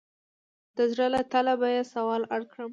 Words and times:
د 0.77 0.79
زړه 0.91 1.07
له 1.13 1.21
تله 1.31 1.53
به 1.59 1.67
یې 1.75 1.83
سوال 1.93 2.21
اړ 2.35 2.41
کړم. 2.51 2.69